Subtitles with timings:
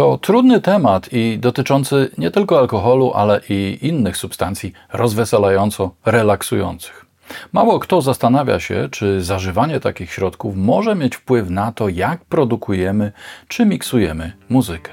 [0.00, 7.06] To trudny temat i dotyczący nie tylko alkoholu, ale i innych substancji rozweselająco relaksujących.
[7.52, 13.12] Mało kto zastanawia się, czy zażywanie takich środków może mieć wpływ na to, jak produkujemy
[13.48, 14.92] czy miksujemy muzykę.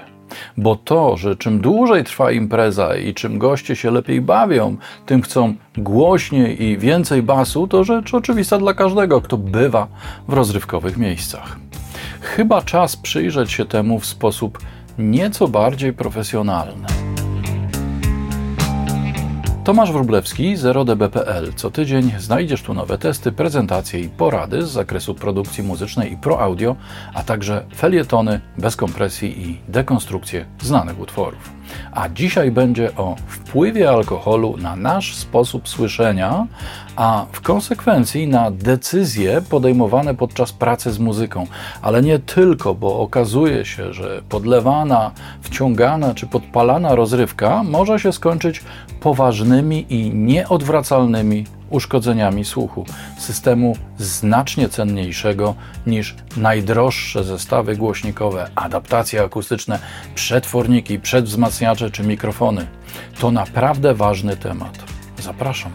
[0.58, 5.56] Bo to, że czym dłużej trwa impreza i czym goście się lepiej bawią, tym chcą
[5.78, 9.88] głośniej i więcej basu, to rzecz oczywista dla każdego, kto bywa
[10.28, 11.58] w rozrywkowych miejscach.
[12.22, 14.60] Chyba czas przyjrzeć się temu w sposób
[14.98, 16.88] nieco bardziej profesjonalny.
[19.64, 21.54] Tomasz Wróblewski, 0db.pl.
[21.54, 26.42] Co tydzień znajdziesz tu nowe testy, prezentacje i porady z zakresu produkcji muzycznej i pro
[26.42, 26.76] audio,
[27.14, 31.57] a także felietony bez kompresji i dekonstrukcje znanych utworów.
[31.92, 36.48] A dzisiaj będzie o wpływie alkoholu na nasz sposób słyszenia,
[36.96, 41.48] a w konsekwencji na decyzje podejmowane podczas pracy z muzyką.
[41.82, 45.12] Ale nie tylko, bo okazuje się, że podlewana,
[45.42, 48.64] wciągana czy podpalana rozrywka może się skończyć
[49.00, 52.86] poważnymi i nieodwracalnymi uszkodzeniami słuchu,
[53.18, 55.56] systemu znacznie cenniejszego
[55.88, 59.80] niż najdroższe zestawy głośnikowe, adaptacje akustyczne,
[60.16, 62.68] przetworniki, przedwzmacniacze czy mikrofony.
[63.20, 64.78] To naprawdę ważny temat.
[65.20, 65.72] Zapraszam.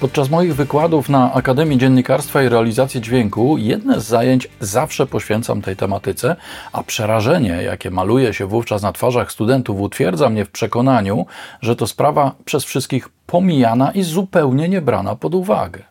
[0.00, 5.76] Podczas moich wykładów na Akademii Dziennikarstwa i Realizacji Dźwięku jedne z zajęć zawsze poświęcam tej
[5.76, 6.36] tematyce,
[6.72, 11.26] a przerażenie, jakie maluje się wówczas na twarzach studentów, utwierdza mnie w przekonaniu,
[11.60, 15.82] że to sprawa przez wszystkich pomijana i zupełnie nie brana pod uwagę.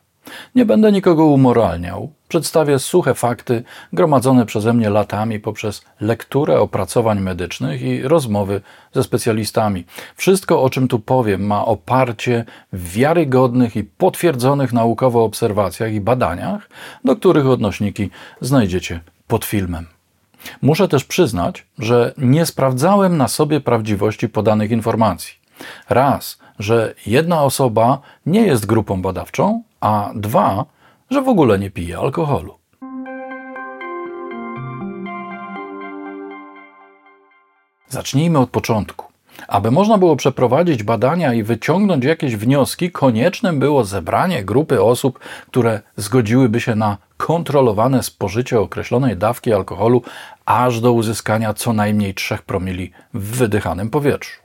[0.56, 2.14] Nie będę nikogo umoralniał.
[2.28, 8.62] Przedstawię suche fakty gromadzone przeze mnie latami poprzez lekturę opracowań medycznych i rozmowy
[8.94, 9.86] ze specjalistami.
[10.16, 16.70] Wszystko, o czym tu powiem, ma oparcie w wiarygodnych i potwierdzonych naukowo obserwacjach i badaniach,
[17.04, 18.10] do których odnośniki
[18.42, 19.86] znajdziecie pod filmem.
[20.62, 25.34] Muszę też przyznać, że nie sprawdzałem na sobie prawdziwości podanych informacji.
[25.90, 30.66] Raz, że jedna osoba nie jest grupą badawczą, a dwa,
[31.10, 32.58] że w ogóle nie pije alkoholu.
[37.88, 39.06] Zacznijmy od początku.
[39.48, 45.82] Aby można było przeprowadzić badania i wyciągnąć jakieś wnioski, koniecznym było zebranie grupy osób, które
[45.98, 50.02] zgodziłyby się na kontrolowane spożycie określonej dawki alkoholu
[50.46, 54.45] aż do uzyskania co najmniej 3 promili w wydychanym powietrzu.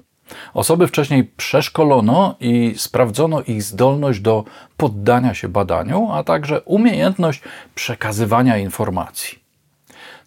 [0.54, 4.44] Osoby wcześniej przeszkolono i sprawdzono ich zdolność do
[4.76, 7.42] poddania się badaniu, a także umiejętność
[7.74, 9.38] przekazywania informacji.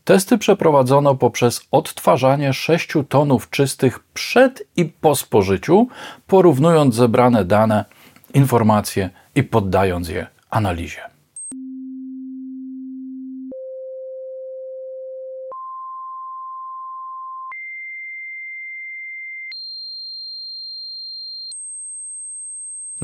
[0.03, 5.88] Testy przeprowadzono poprzez odtwarzanie 6 tonów czystych przed i po spożyciu,
[6.28, 7.86] porównując zebrane dane,
[8.34, 11.12] informacje i poddając je analizie.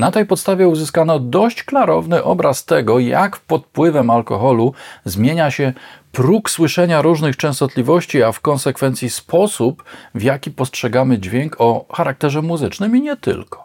[0.00, 4.74] Na tej podstawie uzyskano dość klarowny obraz tego, jak pod wpływem alkoholu
[5.04, 5.72] zmienia się
[6.12, 9.84] próg słyszenia różnych częstotliwości, a w konsekwencji sposób,
[10.14, 13.64] w jaki postrzegamy dźwięk o charakterze muzycznym i nie tylko.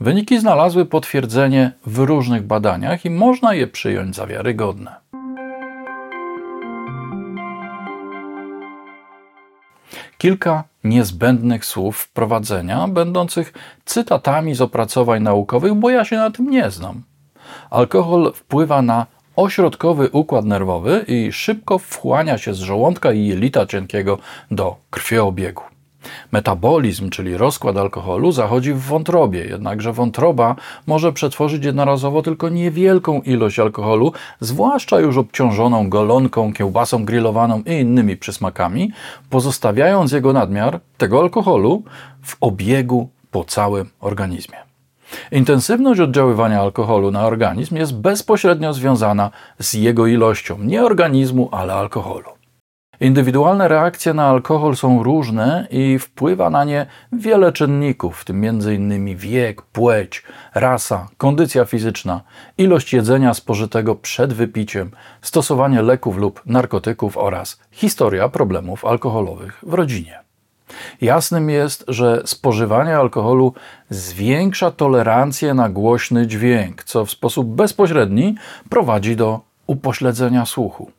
[0.00, 4.94] Wyniki znalazły potwierdzenie w różnych badaniach i można je przyjąć za wiarygodne.
[10.20, 13.52] Kilka niezbędnych słów wprowadzenia, będących
[13.84, 17.02] cytatami z opracowań naukowych, bo ja się na tym nie znam.
[17.70, 24.18] Alkohol wpływa na ośrodkowy układ nerwowy i szybko wchłania się z żołądka i jelita cienkiego
[24.50, 25.69] do krwioobiegu.
[26.32, 30.56] Metabolizm, czyli rozkład alkoholu, zachodzi w wątrobie, jednakże wątroba
[30.86, 38.16] może przetworzyć jednorazowo tylko niewielką ilość alkoholu, zwłaszcza już obciążoną golonką, kiełbasą grillowaną i innymi
[38.16, 38.92] przysmakami,
[39.30, 41.82] pozostawiając jego nadmiar, tego alkoholu,
[42.22, 44.56] w obiegu po całym organizmie.
[45.32, 52.39] Intensywność oddziaływania alkoholu na organizm jest bezpośrednio związana z jego ilością, nie organizmu, ale alkoholu.
[53.00, 59.16] Indywidualne reakcje na alkohol są różne i wpływa na nie wiele czynników, w tym m.in.
[59.16, 60.22] wiek, płeć,
[60.54, 62.20] rasa, kondycja fizyczna,
[62.58, 64.90] ilość jedzenia spożytego przed wypiciem,
[65.22, 70.18] stosowanie leków lub narkotyków oraz historia problemów alkoholowych w rodzinie.
[71.00, 73.54] Jasnym jest, że spożywanie alkoholu
[73.90, 78.34] zwiększa tolerancję na głośny dźwięk, co w sposób bezpośredni
[78.68, 80.90] prowadzi do upośledzenia słuchu.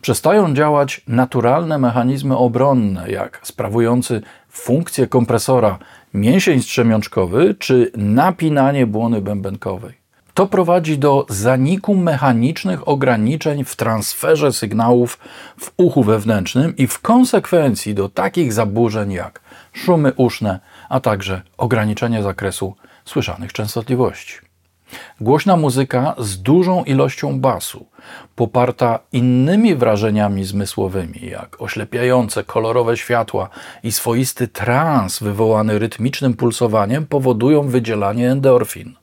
[0.00, 5.78] Przestają działać naturalne mechanizmy obronne, jak sprawujący funkcję kompresora
[6.14, 10.00] mięsień strzemiączkowy czy napinanie błony bębenkowej.
[10.34, 15.18] To prowadzi do zaniku mechanicznych ograniczeń w transferze sygnałów
[15.60, 19.40] w uchu wewnętrznym i w konsekwencji do takich zaburzeń jak
[19.72, 22.74] szumy uszne, a także ograniczenie zakresu
[23.04, 24.49] słyszanych częstotliwości.
[25.20, 27.86] Głośna muzyka z dużą ilością basu,
[28.36, 33.48] poparta innymi wrażeniami zmysłowymi, jak oślepiające kolorowe światła
[33.82, 38.94] i swoisty trans wywołany rytmicznym pulsowaniem, powodują wydzielanie endorfin.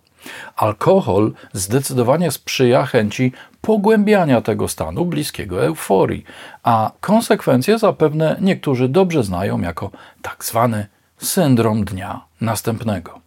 [0.56, 3.32] Alkohol zdecydowanie sprzyja chęci
[3.62, 6.24] pogłębiania tego stanu bliskiego euforii,
[6.64, 9.92] a konsekwencje zapewne niektórzy dobrze znają jako
[10.22, 10.88] tak zwany
[11.18, 13.27] syndrom dnia następnego.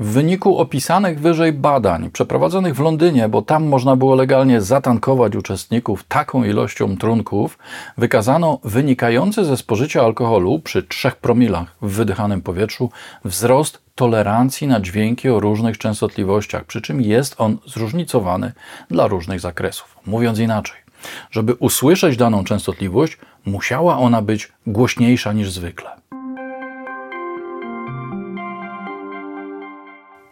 [0.00, 6.04] W wyniku opisanych wyżej badań przeprowadzonych w Londynie, bo tam można było legalnie zatankować uczestników
[6.04, 7.58] taką ilością trunków,
[7.96, 12.90] wykazano wynikający ze spożycia alkoholu przy 3 promilach w wydychanym powietrzu
[13.24, 18.52] wzrost tolerancji na dźwięki o różnych częstotliwościach, przy czym jest on zróżnicowany
[18.90, 19.96] dla różnych zakresów.
[20.06, 20.76] Mówiąc inaczej,
[21.30, 25.90] żeby usłyszeć daną częstotliwość, musiała ona być głośniejsza niż zwykle.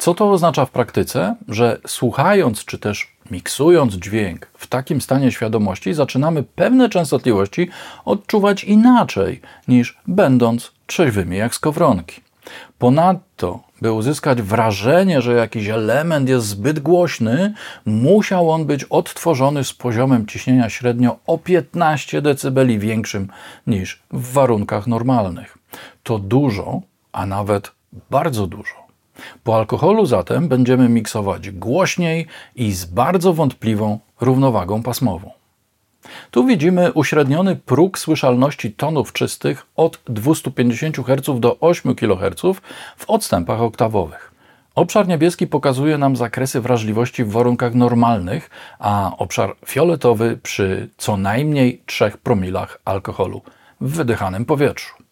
[0.07, 1.37] Co to oznacza w praktyce?
[1.49, 7.69] Że słuchając czy też miksując dźwięk w takim stanie świadomości, zaczynamy pewne częstotliwości
[8.05, 12.21] odczuwać inaczej niż będąc trzeźwymi jak skowronki.
[12.79, 17.55] Ponadto, by uzyskać wrażenie, że jakiś element jest zbyt głośny,
[17.87, 23.29] musiał on być odtworzony z poziomem ciśnienia średnio o 15 dB większym
[23.67, 25.59] niż w warunkach normalnych.
[26.03, 26.81] To dużo,
[27.13, 27.73] a nawet
[28.11, 28.86] bardzo dużo.
[29.45, 32.27] Po alkoholu zatem będziemy miksować głośniej
[32.57, 35.31] i z bardzo wątpliwą równowagą pasmową.
[36.31, 42.43] Tu widzimy uśredniony próg słyszalności tonów czystych od 250 Hz do 8 kHz
[42.97, 44.33] w odstępach oktawowych.
[44.75, 51.83] Obszar niebieski pokazuje nam zakresy wrażliwości w warunkach normalnych, a obszar fioletowy przy co najmniej
[51.87, 53.43] 3 promilach alkoholu
[53.81, 55.06] w wydychanym powietrzu.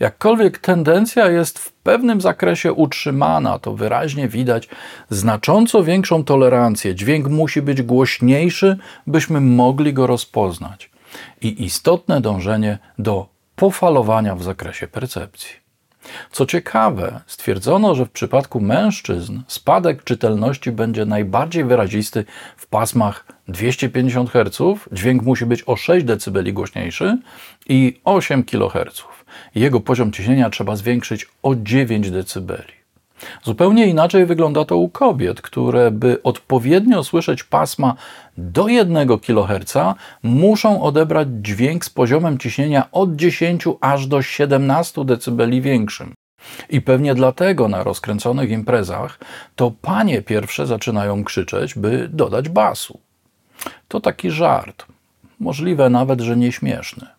[0.00, 4.68] Jakkolwiek tendencja jest w pewnym zakresie utrzymana, to wyraźnie widać
[5.10, 6.94] znacząco większą tolerancję.
[6.94, 10.90] Dźwięk musi być głośniejszy, byśmy mogli go rozpoznać.
[11.40, 15.67] I istotne dążenie do pofalowania w zakresie percepcji.
[16.30, 22.24] Co ciekawe, stwierdzono, że w przypadku mężczyzn spadek czytelności będzie najbardziej wyrazisty
[22.56, 27.18] w pasmach 250 Hz, dźwięk musi być o 6 dB głośniejszy
[27.68, 29.04] i 8 kHz
[29.54, 32.77] jego poziom ciśnienia trzeba zwiększyć o 9 dB.
[33.44, 37.94] Zupełnie inaczej wygląda to u kobiet, które, by odpowiednio słyszeć pasma
[38.36, 39.74] do 1 kHz,
[40.22, 46.14] muszą odebrać dźwięk z poziomem ciśnienia od 10 aż do 17 dB większym.
[46.70, 49.18] I pewnie dlatego na rozkręconych imprezach
[49.56, 53.00] to panie pierwsze zaczynają krzyczeć, by dodać basu.
[53.88, 54.86] To taki żart,
[55.40, 57.17] możliwe nawet, że nieśmieszny.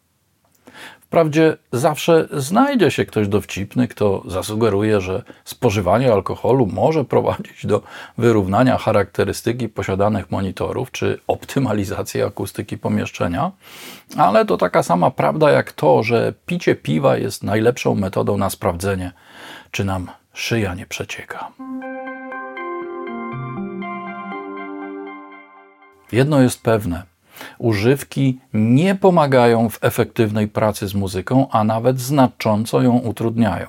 [1.09, 7.81] Wprawdzie zawsze znajdzie się ktoś dowcipny, kto zasugeruje, że spożywanie alkoholu może prowadzić do
[8.17, 13.51] wyrównania charakterystyki posiadanych monitorów czy optymalizacji akustyki pomieszczenia,
[14.17, 19.11] ale to taka sama prawda jak to, że picie piwa jest najlepszą metodą na sprawdzenie,
[19.71, 21.51] czy nam szyja nie przecieka.
[26.11, 27.08] Jedno jest pewne
[27.57, 33.67] używki nie pomagają w efektywnej pracy z muzyką, a nawet znacząco ją utrudniają.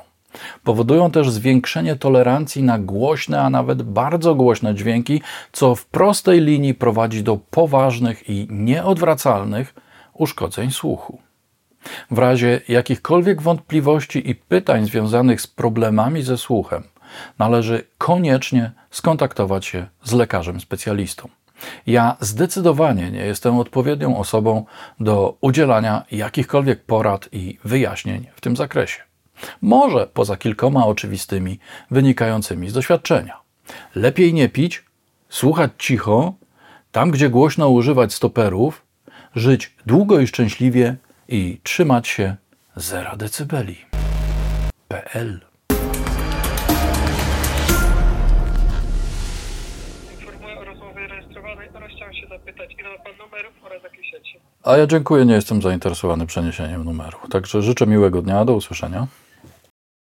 [0.64, 5.22] Powodują też zwiększenie tolerancji na głośne, a nawet bardzo głośne dźwięki,
[5.52, 9.74] co w prostej linii prowadzi do poważnych i nieodwracalnych
[10.14, 11.18] uszkodzeń słuchu.
[12.10, 16.82] W razie jakichkolwiek wątpliwości i pytań związanych z problemami ze słuchem,
[17.38, 21.28] należy koniecznie skontaktować się z lekarzem specjalistą.
[21.86, 24.64] Ja zdecydowanie nie jestem odpowiednią osobą
[25.00, 29.02] do udzielania jakichkolwiek porad i wyjaśnień w tym zakresie.
[29.62, 31.58] Może poza kilkoma oczywistymi
[31.90, 33.40] wynikającymi z doświadczenia.
[33.94, 34.84] Lepiej nie pić,
[35.28, 36.34] słuchać cicho,
[36.92, 38.82] tam gdzie głośno używać stoperów,
[39.34, 40.96] żyć długo i szczęśliwie
[41.28, 42.36] i trzymać się
[42.76, 43.78] zera decybeli.
[44.88, 45.49] PL
[54.64, 57.18] A ja dziękuję, nie jestem zainteresowany przeniesieniem numeru.
[57.30, 59.06] Także życzę miłego dnia, do usłyszenia.